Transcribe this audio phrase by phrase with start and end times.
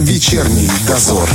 [0.00, 1.30] Вечерний дозор.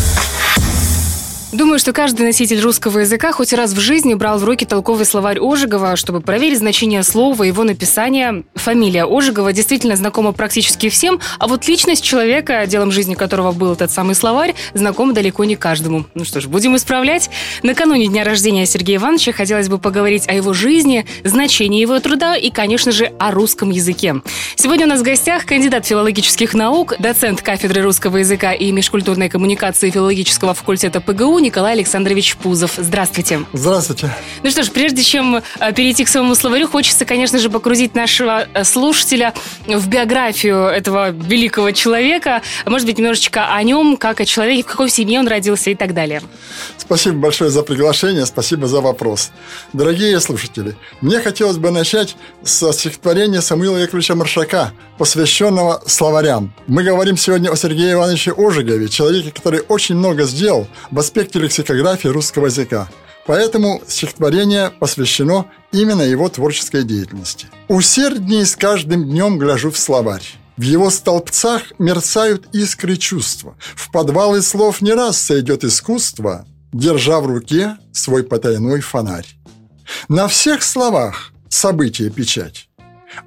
[1.54, 5.38] Думаю, что каждый носитель русского языка хоть раз в жизни брал в руки толковый словарь
[5.40, 8.44] Ожегова, чтобы проверить значение слова, его написания.
[8.56, 13.92] Фамилия Ожегова действительно знакома практически всем, а вот личность человека, делом жизни которого был этот
[13.92, 16.08] самый словарь, знакома далеко не каждому.
[16.16, 17.30] Ну что ж, будем исправлять.
[17.62, 22.50] Накануне дня рождения Сергея Ивановича хотелось бы поговорить о его жизни, значении его труда и,
[22.50, 24.16] конечно же, о русском языке.
[24.56, 29.92] Сегодня у нас в гостях кандидат филологических наук, доцент кафедры русского языка и межкультурной коммуникации
[29.92, 32.74] филологического факультета ПГУ Николай Александрович Пузов.
[32.78, 33.42] Здравствуйте.
[33.54, 34.10] Здравствуйте.
[34.42, 38.48] Ну что ж, прежде чем э, перейти к своему словарю, хочется, конечно же, погрузить нашего
[38.54, 39.34] э, слушателя
[39.68, 42.42] в биографию этого великого человека.
[42.66, 45.94] Может быть, немножечко о нем, как о человеке, в какой семье он родился и так
[45.94, 46.22] далее.
[46.78, 49.32] Спасибо большое за приглашение, спасибо за вопрос.
[49.74, 56.54] Дорогие слушатели, мне хотелось бы начать со стихотворения Самуила Яковлевича Маршака, посвященного словарям.
[56.68, 61.40] Мы говорим сегодня о Сергее Ивановиче Ожегове, человеке, который очень много сделал в аспекте аспекте
[61.40, 62.88] лексикографии русского языка.
[63.26, 67.48] Поэтому стихотворение посвящено именно его творческой деятельности.
[67.68, 70.26] «Усердней с каждым днем гляжу в словарь.
[70.58, 73.56] В его столбцах мерцают искры чувства.
[73.76, 79.28] В подвалы слов не раз сойдет искусство, держа в руке свой потайной фонарь.
[80.10, 82.70] На всех словах события печать.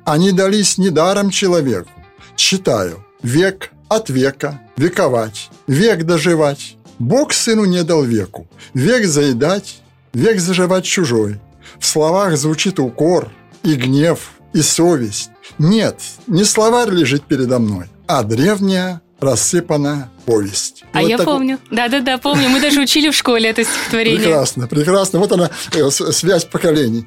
[0.04, 1.90] Они дались недаром человеку.
[2.36, 9.80] Читаю «Век от века, вековать, век доживать, Бог сыну не дал веку, век заедать,
[10.12, 11.40] век заживать чужой.
[11.78, 13.30] В словах звучит укор
[13.62, 15.30] и гнев, и совесть.
[15.58, 20.84] Нет, не словарь лежит передо мной, а древняя рассыпанная повесть.
[20.92, 21.26] А вот я так...
[21.26, 21.58] помню.
[21.70, 22.48] Да-да-да, помню.
[22.48, 24.20] Мы даже учили в школе это стихотворение.
[24.20, 25.18] Прекрасно, прекрасно.
[25.18, 27.06] Вот она, э, связь поколений.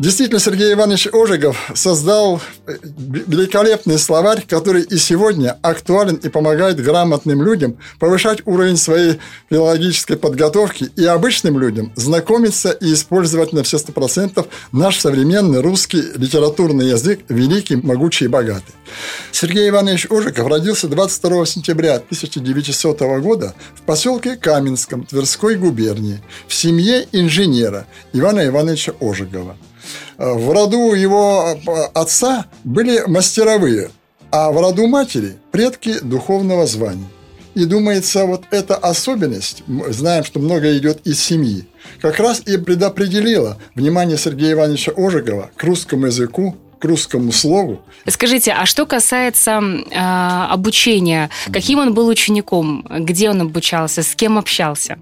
[0.00, 7.42] Действительно, Сергей Иванович Ожегов создал э, великолепный словарь, который и сегодня актуален и помогает грамотным
[7.42, 13.92] людям повышать уровень своей филологической подготовки и обычным людям знакомиться и использовать на все сто
[13.92, 18.72] процентов наш современный русский литературный язык, великий, могучий и богатый.
[19.32, 27.06] Сергей Иванович Ожегов родился 22 сентября 1900 года в поселке Каменском Тверской губернии в семье
[27.12, 29.58] инженера Ивана Ивановича Ожегова.
[30.20, 31.56] В роду его
[31.94, 33.90] отца были мастеровые,
[34.30, 37.06] а в роду матери– предки духовного звания.
[37.54, 41.66] И думается, вот эта особенность, знаем, что многое идет из семьи,
[42.02, 47.82] как раз и предопределила внимание Сергея Ивановича Ожегова к русскому языку, к русскому слову.
[48.08, 54.38] Скажите, а что касается э, обучения, каким он был учеником, где он обучался, с кем
[54.38, 54.98] общался?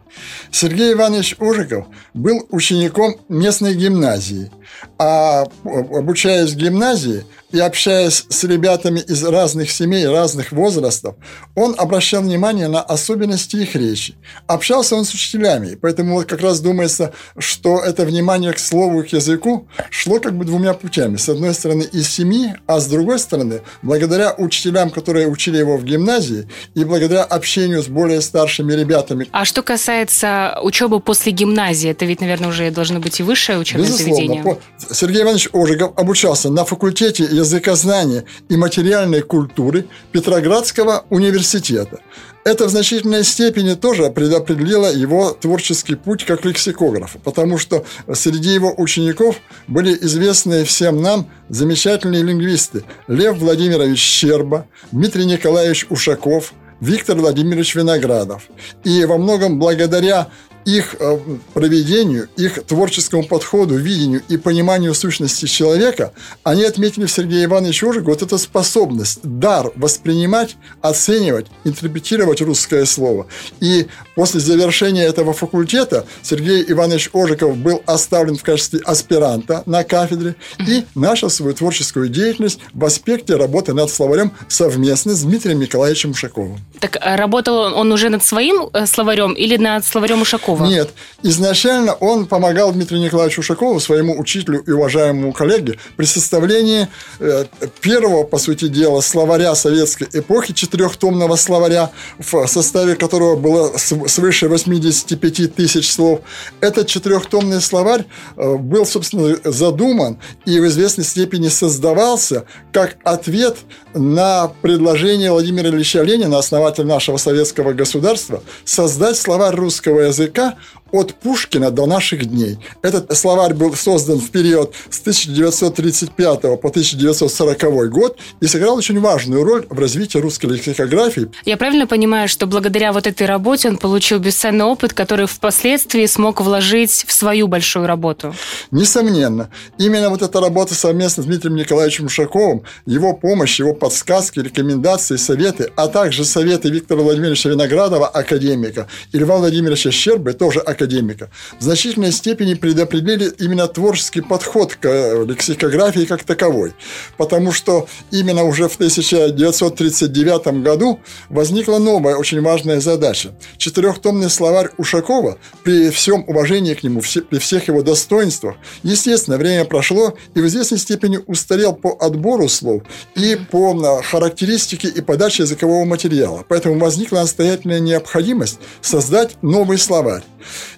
[0.50, 4.50] Сергей Иванович Ужиков был учеником местной гимназии,
[4.98, 11.16] а обучаясь в гимназии, и общаясь с ребятами из разных семей, разных возрастов,
[11.54, 14.14] он обращал внимание на особенности их речи.
[14.46, 19.08] Общался он с учителями, поэтому вот как раз думается, что это внимание к слову, к
[19.08, 21.16] языку шло как бы двумя путями.
[21.16, 25.84] С одной стороны, из семьи, а с другой стороны, благодаря учителям, которые учили его в
[25.84, 29.26] гимназии, и благодаря общению с более старшими ребятами.
[29.32, 33.86] А что касается учебы после гимназии, это ведь, наверное, уже должно быть и высшее учебное
[33.86, 34.14] Безусловно.
[34.14, 34.58] заведение.
[34.90, 42.00] Сергей Иванович Ожегов обучался на факультете языкознания и материальной культуры Петроградского университета.
[42.44, 47.84] Это в значительной степени тоже предопределило его творческий путь как лексикографа, потому что
[48.14, 56.54] среди его учеников были известные всем нам замечательные лингвисты Лев Владимирович Щерба, Дмитрий Николаевич Ушаков,
[56.80, 58.44] Виктор Владимирович Виноградов.
[58.84, 60.28] И во многом благодаря
[60.68, 61.18] их э,
[61.54, 66.12] проведению, их творческому подходу, видению и пониманию сущности человека,
[66.42, 73.26] они отметили в Сергее Ивановиче Ожиге вот эту способность, дар воспринимать, оценивать, интерпретировать русское слово.
[73.60, 80.36] И после завершения этого факультета Сергей Иванович Ожиков был оставлен в качестве аспиранта на кафедре
[80.66, 86.58] и начал свою творческую деятельность в аспекте работы над словарем совместно с Дмитрием Николаевичем Ушаковым.
[86.80, 90.57] Так а работал он уже над своим э, словарем или над словарем Ушакова?
[90.58, 90.70] Ушакова?
[90.70, 90.90] Нет.
[91.22, 96.88] Изначально он помогал Дмитрию Николаевичу Ушакову, своему учителю и уважаемому коллеге, при составлении
[97.20, 97.44] э,
[97.80, 105.54] первого, по сути дела, словаря советской эпохи, четырехтомного словаря, в составе которого было свыше 85
[105.54, 106.20] тысяч слов.
[106.60, 108.04] Этот четырехтомный словарь
[108.36, 113.56] э, был, собственно, задуман и в известной степени создавался как ответ
[113.94, 120.56] на предложение Владимира Ильича Ленина, основателя нашего советского государства, создать словарь русского языка America
[120.92, 122.58] от Пушкина до наших дней.
[122.82, 129.44] Этот словарь был создан в период с 1935 по 1940 год и сыграл очень важную
[129.44, 131.28] роль в развитии русской лексикографии.
[131.44, 136.40] Я правильно понимаю, что благодаря вот этой работе он получил бесценный опыт, который впоследствии смог
[136.40, 138.34] вложить в свою большую работу?
[138.70, 139.50] Несомненно.
[139.78, 145.70] Именно вот эта работа совместно с Дмитрием Николаевичем Ушаковым, его помощь, его подсказки, рекомендации, советы,
[145.76, 152.12] а также советы Виктора Владимировича Виноградова, академика, и Льва Владимировича Щербы, тоже академика, в значительной
[152.12, 156.74] степени предопределили именно творческий подход к э, лексикографии как таковой.
[157.16, 163.34] Потому что именно уже в 1939 году возникла новая очень важная задача.
[163.56, 170.16] Четырехтомный словарь Ушакова, при всем уважении к нему, при всех его достоинствах, естественно, время прошло
[170.34, 172.82] и в известной степени устарел по отбору слов
[173.14, 176.44] и по э, характеристике и подаче языкового материала.
[176.48, 180.22] Поэтому возникла настоятельная необходимость создать новый словарь.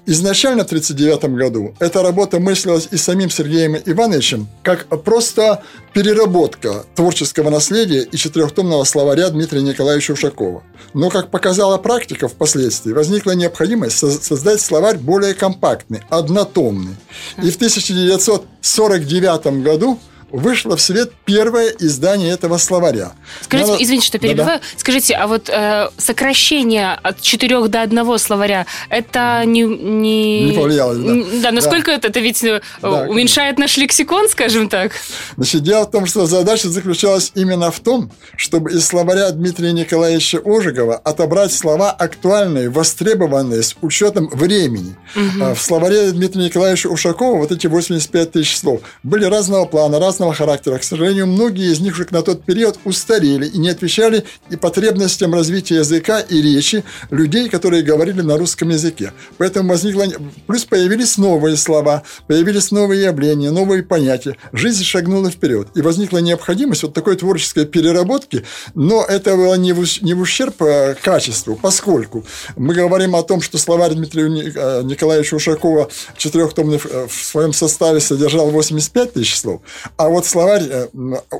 [0.07, 5.63] Изначально в 1939 году эта работа мыслилась и самим Сергеем Ивановичем как просто
[5.93, 10.63] переработка творческого наследия и четырехтомного словаря Дмитрия Николаевича Ушакова.
[10.95, 16.97] Но, как показала практика впоследствии, возникла необходимость создать словарь более компактный, однотомный.
[17.43, 19.99] И в 1949 году
[20.31, 23.13] вышло в свет первое издание этого словаря.
[23.43, 23.83] Скажите, Надо...
[23.83, 24.61] извините, что перебиваю.
[24.61, 24.79] Да -да.
[24.79, 29.63] Скажите, а вот э, сокращение от четырех до одного словаря, это не...
[29.63, 31.15] Не, не повлияло, да.
[31.43, 31.95] Да, насколько да.
[31.95, 32.09] это?
[32.09, 34.93] Это ведь э, да, уменьшает наш лексикон, скажем так?
[35.37, 40.41] Значит, дело в том, что задача заключалась именно в том, чтобы из словаря Дмитрия Николаевича
[40.45, 44.97] Ожегова отобрать слова актуальные, востребованные с учетом времени.
[45.17, 45.55] Угу.
[45.55, 50.35] В словаре Дмитрия Николаевича Ушакова вот эти 85 тысяч слов были разного плана, разного разного
[50.35, 50.79] характера.
[50.79, 55.35] К сожалению, многие из них уже на тот период устарели и не отвечали и потребностям
[55.35, 59.13] развития языка и речи людей, которые говорили на русском языке.
[59.39, 60.05] Поэтому возникло...
[60.47, 64.37] Плюс появились новые слова, появились новые явления, новые понятия.
[64.53, 65.69] Жизнь шагнула вперед.
[65.75, 68.45] И возникла необходимость вот такой творческой переработки,
[68.75, 72.25] но это было не в, не в ущерб а, качеству, поскольку
[72.57, 78.01] мы говорим о том, что словарь Дмитрия э, Николаевича Ушакова четырехтомный э, в своем составе
[78.01, 79.63] содержал 85 тысяч слов,
[79.97, 80.89] а вот словарь э,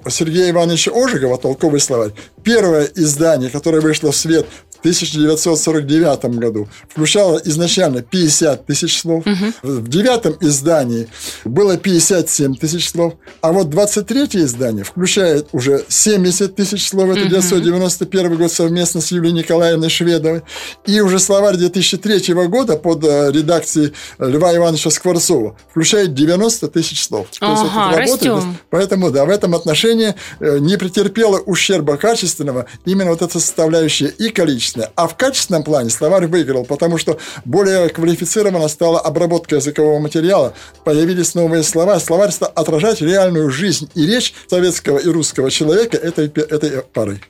[0.09, 2.13] Сергея Ивановича Ожегова, толковый словарь,
[2.43, 4.47] первое издание, которое вышло в свет
[4.81, 9.25] 1949 году включало изначально 50 тысяч слов.
[9.27, 9.53] Угу.
[9.63, 11.09] В девятом издании
[11.45, 13.15] было 57 тысяч слов.
[13.43, 17.11] А вот 23 издание включает уже 70 тысяч слов.
[17.11, 20.43] Это 1991 год совместно с Юлией Николаевной Шведовой.
[20.87, 27.29] И уже словарь 2003 года под э, редакцией Льва Ивановича Скворцова включает 90 тысяч слов.
[27.39, 28.45] То есть ага, это работает.
[28.71, 34.31] Поэтому, да, в этом отношении э, не претерпела ущерба качественного именно вот эта составляющая и
[34.31, 34.91] количество количественное.
[34.97, 41.35] А в качественном плане словарь выиграл, потому что более квалифицирована стала обработка языкового материала, появились
[41.35, 46.83] новые слова, словарь стал отражать реальную жизнь и речь советского и русского человека этой, этой
[46.93, 47.21] поры.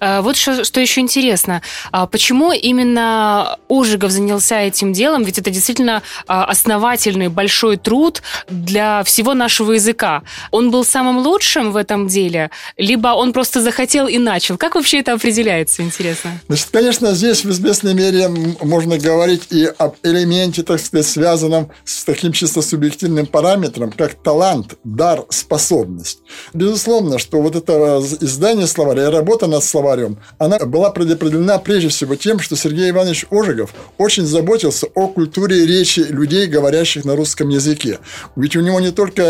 [0.00, 1.62] А, вот что, что еще интересно.
[1.92, 5.24] А почему именно Ожегов занялся этим делом?
[5.24, 10.22] Ведь это действительно а, основательный большой труд для всего нашего языка.
[10.50, 14.56] Он был самым лучшим в этом деле, либо он просто захотел и начал.
[14.56, 16.38] Как вообще это определяется, интересно?
[16.48, 18.28] Значит, конечно, здесь в известной мере
[18.62, 24.76] можно говорить и об элементе, так сказать, связанном с таким чисто субъективным параметром, как талант,
[24.84, 26.20] дар, способность.
[26.54, 32.14] Безусловно, что вот это издание словаря и работа над словарем, она была предопределена прежде всего
[32.14, 37.98] тем, что Сергей Иванович Ожегов очень заботился о культуре речи людей, говорящих на русском языке.
[38.36, 39.22] Ведь у него не только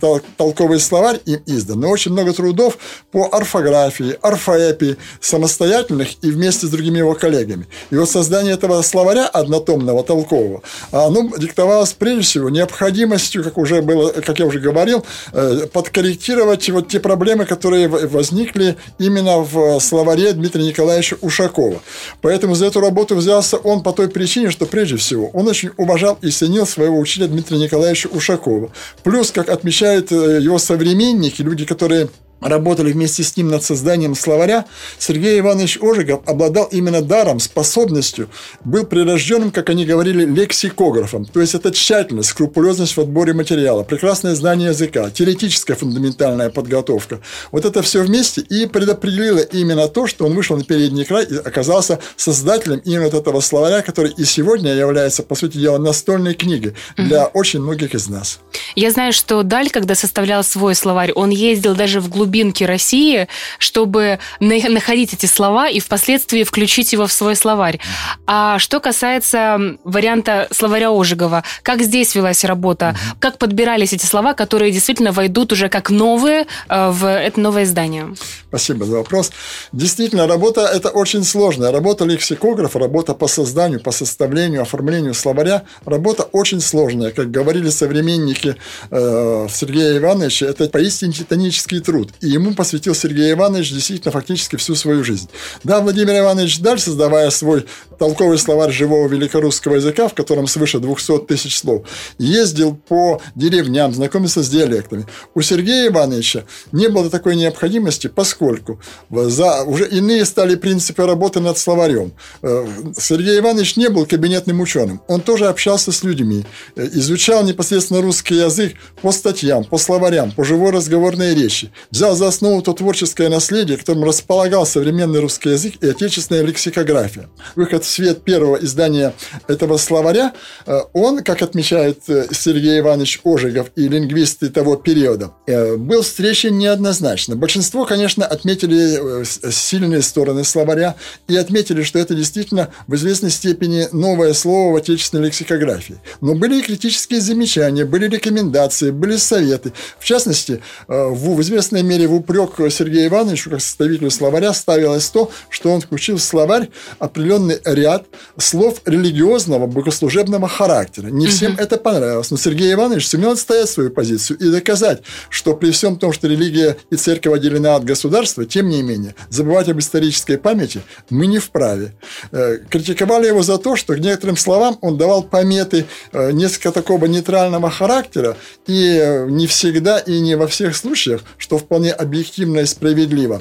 [0.00, 2.78] э, толковый словарь им издан, но очень много трудов
[3.12, 7.66] по орфографии, орфоэпии, самостоятельных и вместе с другими его коллегами.
[7.90, 14.10] И вот создание этого словаря однотомного, толкового, оно диктовалось прежде всего необходимостью, как уже было,
[14.10, 20.64] как я уже говорил, э, подкорректировать вот те проблемы, которые возникли именно в словаре Дмитрия
[20.64, 21.80] Николаевича Ушакова.
[22.20, 26.18] Поэтому за эту работу взялся он по той причине, что прежде всего он очень уважал
[26.22, 28.70] и ценил своего учителя Дмитрия Николаевича Ушакова.
[29.02, 32.08] Плюс, как отмечают э, его современники, люди, которые
[32.44, 34.66] работали вместе с ним над созданием словаря,
[34.98, 38.28] Сергей Иванович Ожегов обладал именно даром, способностью,
[38.64, 41.24] был прирожденным, как они говорили, лексикографом.
[41.24, 47.20] То есть это тщательность, скрупулезность в отборе материала, прекрасное знание языка, теоретическая фундаментальная подготовка.
[47.50, 51.36] Вот это все вместе и предопределило именно то, что он вышел на передний край и
[51.36, 56.74] оказался создателем именно вот этого словаря, который и сегодня является, по сути дела, настольной книгой
[56.96, 57.38] для угу.
[57.38, 58.40] очень многих из нас.
[58.76, 63.28] Я знаю, что Даль, когда составлял свой словарь, он ездил даже в глубину глубинки России,
[63.60, 67.78] чтобы находить эти слова и впоследствии включить его в свой словарь.
[68.26, 72.96] А что касается варианта словаря Ожегова, как здесь велась работа?
[73.20, 78.14] Как подбирались эти слова, которые действительно войдут уже как новые э, в это новое издание?
[78.48, 79.30] Спасибо за вопрос.
[79.72, 81.70] Действительно, работа это очень сложная.
[81.70, 87.12] Работа лексикографа, работа по созданию, по составлению, оформлению словаря, работа очень сложная.
[87.12, 88.56] Как говорили современники
[88.90, 92.10] э, Сергея Ивановича, это поистине титанический труд.
[92.24, 95.28] И ему посвятил Сергей Иванович действительно фактически всю свою жизнь.
[95.62, 97.66] Да, Владимир Иванович Даль, создавая свой
[97.98, 101.86] толковый словарь живого великорусского языка, в котором свыше 200 тысяч слов,
[102.18, 105.06] ездил по деревням, знакомился с диалектами.
[105.34, 111.58] У Сергея Ивановича не было такой необходимости, поскольку за, уже иные стали принципы работы над
[111.58, 112.12] словарем.
[112.42, 112.66] Э,
[112.98, 115.02] Сергей Иванович не был кабинетным ученым.
[115.08, 120.42] Он тоже общался с людьми, э, изучал непосредственно русский язык по статьям, по словарям, по
[120.42, 121.70] живой разговорной речи.
[121.90, 127.30] Взял за основу то творческое наследие, которым располагал современный русский язык и отечественная лексикография.
[127.56, 129.14] Выход в свет первого издания
[129.48, 130.34] этого словаря,
[130.66, 137.36] э, он, как отмечает Сергей Иванович Ожегов и лингвисты того периода, был встречен неоднозначно.
[137.36, 140.96] Большинство, конечно, отметили сильные стороны словаря
[141.28, 146.00] и отметили, что это действительно в известной степени новое слово в отечественной лексикографии.
[146.20, 149.72] Но были и критические замечания, были рекомендации, были советы.
[149.98, 155.30] В частности, э, в известной мере в упрек Сергею Ивановичу, как составителю словаря, ставилось то,
[155.48, 158.06] что он включил в словарь определенный ряд
[158.38, 161.08] слов религиозного, богослужебного характера.
[161.08, 161.62] Не всем угу.
[161.62, 166.12] это понравилось, но Сергей Иванович сумел отстоять свою позицию и доказать, что при всем том,
[166.12, 171.26] что религия и церковь отделена от государства, тем не менее, забывать об исторической памяти мы
[171.26, 171.92] не вправе.
[172.32, 177.06] Э, критиковали его за то, что к некоторым словам он давал пометы э, несколько такого
[177.06, 178.36] нейтрального характера,
[178.66, 183.40] и э, не всегда и не во всех случаях, что вполне объективно и справедливо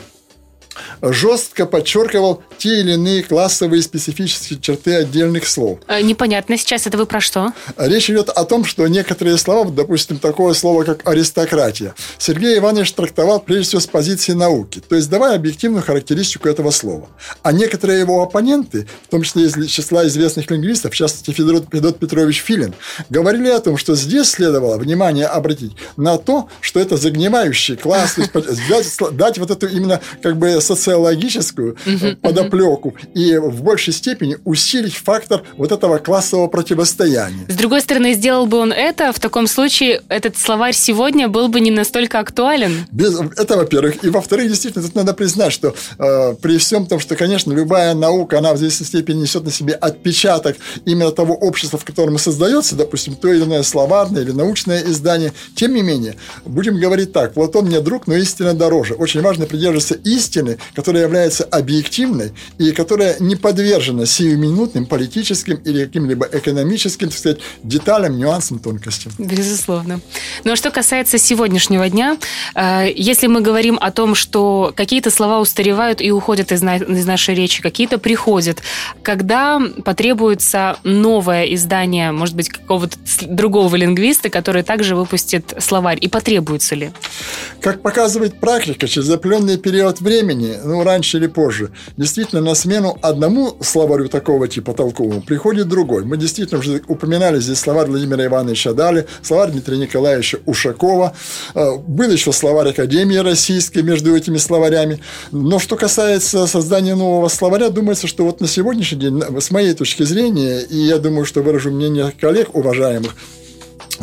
[1.03, 5.79] жестко подчеркивал те или иные классовые специфические черты отдельных слов.
[5.88, 7.51] Э, непонятно сейчас, это вы про что?
[7.77, 13.39] Речь идет о том, что некоторые слова, допустим, такое слово, как аристократия, Сергей Иванович трактовал
[13.39, 17.07] прежде всего с позиции науки, то есть давая объективную характеристику этого слова.
[17.41, 22.00] А некоторые его оппоненты, в том числе из числа известных лингвистов, в частности Федот, Федот
[22.00, 22.74] Петрович Филин,
[23.10, 28.15] говорили о том, что здесь следовало внимание обратить на то, что это загнивающий класс,
[28.69, 30.62] дать, дать вот эту именно как бы
[30.94, 37.46] социологическую uh подоплеку и в большей степени усилить фактор вот этого классового противостояния.
[37.48, 41.60] С другой стороны, сделал бы он это, в таком случае этот словарь сегодня был бы
[41.60, 42.86] не настолько актуален.
[42.92, 44.04] Без, это, во-первых.
[44.04, 48.38] И, во-вторых, действительно, тут надо признать, что э, при всем том, что, конечно, любая наука,
[48.38, 53.16] она в известной степени несет на себе отпечаток именно того общества, в котором создается, допустим,
[53.16, 57.80] то или иное словарное или научное издание, тем не менее, будем говорить так, Платон мне
[57.80, 58.94] друг, но истина дороже.
[58.94, 66.28] Очень важно придерживаться истины, которая является объективной и которая не подвержена сиюминутным политическим или каким-либо
[66.30, 69.13] экономическим, так сказать, деталям, нюансам, тонкостям.
[69.18, 70.02] Безусловно.
[70.44, 72.18] Ну а что касается сегодняшнего дня,
[72.54, 77.34] э, если мы говорим о том, что какие-то слова устаревают и уходят из, из нашей
[77.34, 78.62] речи, какие-то приходят,
[79.04, 86.75] когда потребуется новое издание, может быть, какого-то другого лингвиста, который также выпустит словарь, и потребуется
[86.75, 86.92] ли?
[87.62, 92.98] Как показывает практика, через определенный период времени времени, ну, раньше или позже, действительно на смену
[93.01, 96.05] одному словарю такого типа толковому приходит другой.
[96.05, 101.15] Мы действительно уже упоминали здесь словарь Владимира Ивановича Дали, словарь Дмитрия Николаевича Ушакова,
[101.55, 105.00] э, был еще словарь Академии Российской между этими словарями.
[105.32, 110.03] Но что касается создания нового словаря, думается, что вот на сегодняшний день, с моей точки
[110.03, 113.15] зрения, и я думаю, что выражу мнение коллег уважаемых,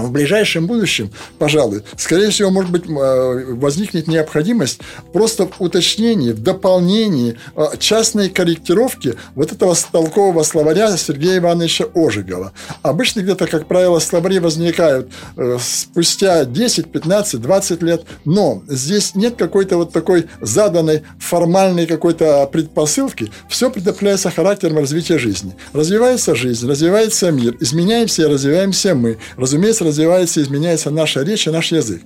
[0.03, 4.81] в ближайшем будущем, пожалуй, скорее всего, может быть, э, возникнет необходимость
[5.13, 12.53] просто в уточнении, в дополнении э, частной корректировки вот этого толкового словаря Сергея Ивановича Ожегова.
[12.83, 19.37] Обычно где-то, как правило, словари возникают э, спустя 10, 15, 20 лет, но здесь нет
[19.37, 23.31] какой-то вот такой заданной формальной какой-то предпосылки.
[23.49, 25.55] Все предопределяется характером развития жизни.
[25.73, 29.19] Развивается жизнь, развивается мир, изменяемся и развиваемся мы.
[29.37, 32.03] Разумеется, развивается, изменяется наша речь и наш язык.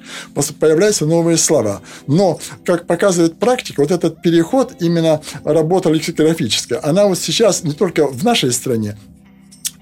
[0.58, 1.80] Появляются новые слова.
[2.06, 8.06] Но, как показывает практика, вот этот переход, именно работа лексикографическая, она вот сейчас не только
[8.06, 8.96] в нашей стране,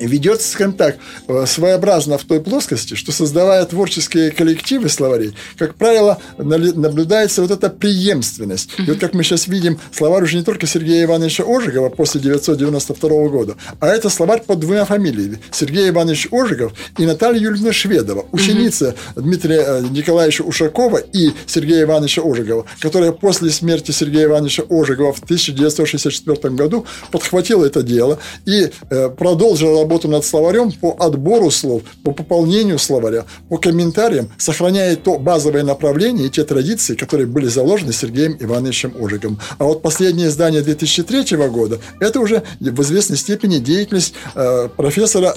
[0.06, 0.96] ведется, скажем так,
[1.28, 7.70] э, своеобразно в той плоскости, что создавая творческие коллективы словарей, как правило, наблюдается вот эта
[7.70, 8.70] преемственность.
[8.78, 13.28] И вот как мы сейчас видим, словарь уже не только Сергея Ивановича Ожегова после 992
[13.28, 15.38] года, а это словарь под двумя фамилиями.
[15.50, 22.22] Сергей Иванович Ожегов и Наталья Юрьевна Шведова, ученица Дмитрия э, Николаевича Ушакова и Сергея Ивановича
[22.22, 29.08] Ожегова, которая после смерти Сергея Ивановича Ожегова в 1964 году подхватила это дело и э,
[29.10, 35.18] продолжила работу работу над словарем по отбору слов, по пополнению словаря, по комментариям, сохраняя то
[35.18, 39.38] базовое направление и те традиции, которые были заложены Сергеем Ивановичем Ожегом.
[39.58, 45.34] А вот последнее издание 2003 года– это уже в известной степени деятельность э, профессора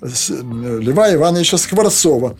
[0.00, 2.38] Льва Ивановича Скворцова,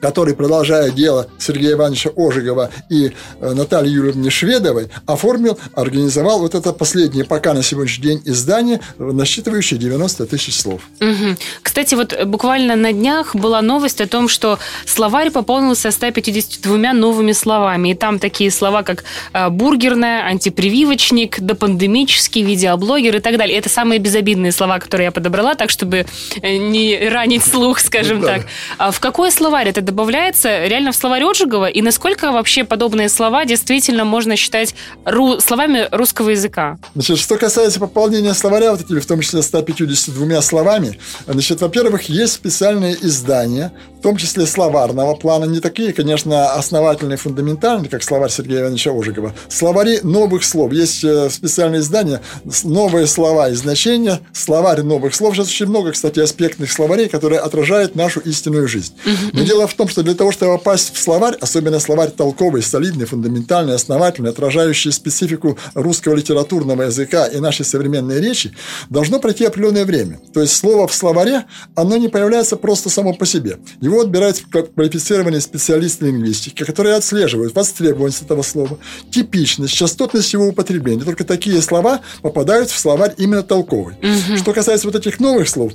[0.00, 6.72] который, продолжая дело Сергея Ивановича Ожегова и э, Натальи Юрьевны Шведовой, оформил, организовал вот это
[6.72, 10.82] последнее пока на сегодняшний день издание, насчитывающее 90 тысяч слов.
[11.00, 11.36] Угу.
[11.62, 17.90] Кстати, вот буквально на днях была новость о том, что словарь пополнился 152 новыми словами.
[17.90, 23.58] И там такие слова, как э, бургерная, антипрививочник, допандемический, видеоблогер и так далее.
[23.58, 26.06] Это самые безобидные слова, которые я подобрала, так, чтобы
[26.42, 28.46] э, не ранить слух, скажем так.
[28.78, 31.68] А в какой словарь это добавляется реально в словарь Отжигова?
[31.68, 36.78] И насколько вообще подобные слова действительно можно считать ру- словами русского языка?
[36.94, 42.34] Значит, что касается пополнения словаря, вот эти, в том числе 152 словами, значит, во-первых, есть
[42.34, 48.62] специальные издания, в том числе словарного плана, не такие, конечно, основательные, фундаментальные, как словарь Сергея
[48.62, 49.34] Ивановича Ожегова.
[49.48, 50.72] Словари новых слов.
[50.72, 52.20] Есть э, специальные издания
[52.64, 55.34] «Новые слова и значения», словарь новых слов.
[55.34, 58.94] Сейчас очень много, кстати, аспектных словарей, которые отражают нашу истинную жизнь.
[59.32, 63.06] Но дело в том, что для того, чтобы попасть в словарь, особенно словарь толковый, солидный,
[63.06, 68.52] фундаментальный, основательный, отражающий специфику русского литературного языка и нашей современной речи,
[68.90, 70.20] должно пройти определенное время.
[70.32, 71.44] То есть слово в словаре,
[71.74, 73.58] оно не появляется просто само по себе.
[73.80, 74.42] Его отбирают
[74.74, 78.78] квалифицированные специалисты лингвистики, которые отслеживают востребованность этого слова,
[79.10, 81.04] типичность, частотность его употребления.
[81.04, 83.94] Только такие слова попадают в словарь именно толковый.
[83.96, 84.38] Угу.
[84.38, 85.72] Что касается вот этих новых слов,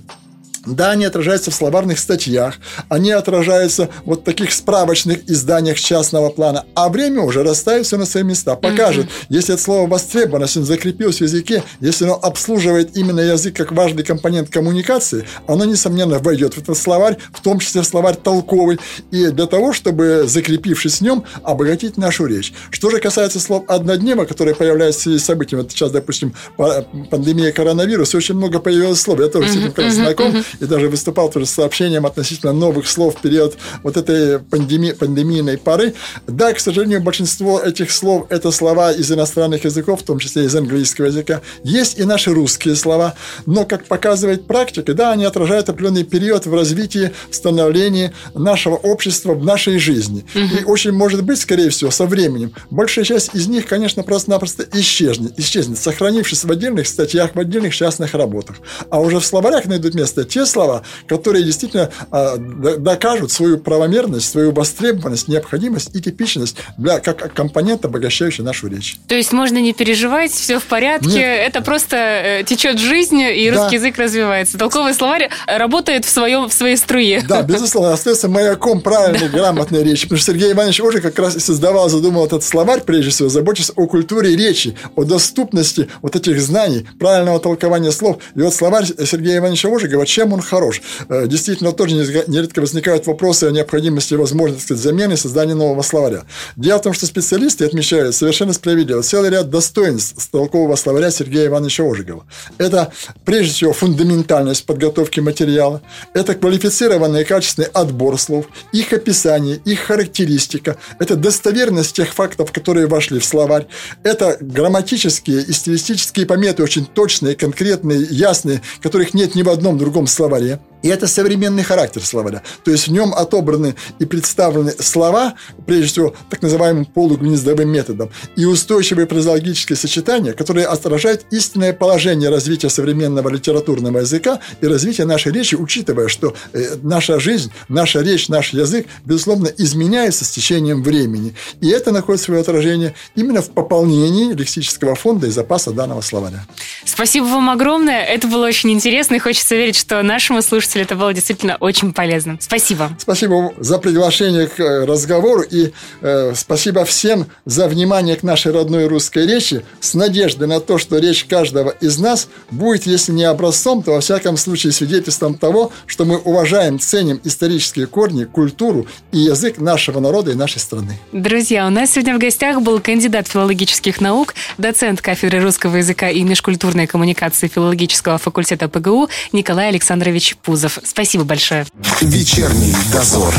[0.65, 2.55] да, они отражаются в словарных статьях,
[2.87, 8.05] они отражаются вот в таких справочных изданиях частного плана, а время уже расставит все на
[8.05, 9.25] свои места, покажет, mm-hmm.
[9.29, 13.71] если это слово востребовано, если оно закрепилось в языке, если оно обслуживает именно язык как
[13.71, 18.79] важный компонент коммуникации, оно, несомненно, войдет в этот словарь, в том числе в словарь толковый,
[19.11, 22.53] и для того, чтобы, закрепившись в нем, обогатить нашу речь.
[22.69, 27.51] Что же касается слов одноднева, которые появляются в связи с событием, вот сейчас, допустим, пандемия
[27.51, 29.51] коронавируса, очень много появилось слов, я тоже mm-hmm.
[29.51, 33.21] с этим как знаком, mm-hmm и даже выступал тоже с сообщением относительно новых слов в
[33.21, 35.93] период вот этой пандемии, пандемийной поры.
[36.27, 40.55] Да, к сожалению, большинство этих слов– это слова из иностранных языков, в том числе из
[40.55, 41.41] английского языка.
[41.63, 46.53] Есть и наши русские слова, но, как показывает практика, да, они отражают определенный период в
[46.53, 50.25] развитии, становлении нашего общества в нашей жизни.
[50.35, 50.61] Угу.
[50.61, 55.37] И очень может быть, скорее всего, со временем, большая часть из них, конечно, просто-напросто исчезнет,
[55.37, 58.57] исчезнет, сохранившись в отдельных статьях, в отдельных частных работах.
[58.89, 64.51] А уже в словарях найдут место те слова, которые действительно а, докажут свою правомерность, свою
[64.51, 68.97] востребованность, необходимость и типичность для, как компонент, обогащающий нашу речь.
[69.07, 71.47] То есть можно не переживать, все в порядке, Нет.
[71.47, 73.61] это просто э, течет жизнь, и да.
[73.61, 74.57] русский язык развивается.
[74.57, 77.23] Толковый словарь работает в, своем, в своей струе.
[77.27, 80.03] Да, безусловно, остается маяком правильной, грамотной речи.
[80.03, 83.71] Потому что Сергей Иванович уже как раз и создавал, задумал этот словарь, прежде всего, заботясь
[83.75, 88.17] о культуре речи, о доступности вот этих знаний, правильного толкования слов.
[88.35, 90.81] И вот словарь Сергея Ивановича Ожегова, чем он хорош.
[91.09, 96.23] Э, действительно, тоже нередко возникают вопросы о необходимости и возможности замены и создания нового словаря.
[96.55, 101.83] Дело в том, что специалисты отмечают совершенно справедливо целый ряд достоинств толкового словаря Сергея Ивановича
[101.83, 102.25] Ожегова.
[102.57, 102.91] Это,
[103.25, 105.81] прежде всего, фундаментальность подготовки материала,
[106.13, 112.87] это квалифицированный и качественный отбор слов, их описание, их характеристика, это достоверность тех фактов, которые
[112.87, 113.67] вошли в словарь,
[114.03, 120.07] это грамматические и стилистические пометы очень точные, конкретные, ясные, которых нет ни в одном другом
[120.07, 120.22] словаре.
[120.23, 120.72] sua Maria.
[120.83, 122.43] И это современный характер словаря.
[122.63, 125.33] То есть в нем отобраны и представлены слова,
[125.65, 132.69] прежде всего, так называемым полугнездовым методом, и устойчивые фразеологические сочетания, которые отражают истинное положение развития
[132.69, 138.53] современного литературного языка и развития нашей речи, учитывая, что э, наша жизнь, наша речь, наш
[138.53, 141.33] язык, безусловно, изменяется с течением времени.
[141.61, 146.45] И это находит свое отражение именно в пополнении лексического фонда и запаса данного словаря.
[146.83, 148.03] Спасибо вам огромное.
[148.03, 151.93] Это было очень интересно, и хочется верить, что нашему слушателю слушателей это было действительно очень
[151.93, 152.37] полезно.
[152.39, 152.89] Спасибо.
[152.97, 158.87] Спасибо за приглашение к э, разговору и э, спасибо всем за внимание к нашей родной
[158.87, 163.83] русской речи с надеждой на то, что речь каждого из нас будет, если не образцом,
[163.83, 169.59] то во всяком случае свидетельством того, что мы уважаем, ценим исторические корни, культуру и язык
[169.59, 170.99] нашего народа и нашей страны.
[171.11, 176.23] Друзья, у нас сегодня в гостях был кандидат филологических наук, доцент кафедры русского языка и
[176.23, 180.62] межкультурной коммуникации филологического факультета ПГУ Николай Александрович Пузов.
[180.69, 181.65] Спасибо большое.
[182.01, 183.33] Вечерний дозор.